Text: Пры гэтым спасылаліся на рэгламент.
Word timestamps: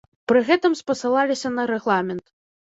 Пры 0.29 0.39
гэтым 0.47 0.77
спасылаліся 0.79 1.53
на 1.59 1.67
рэгламент. 1.73 2.25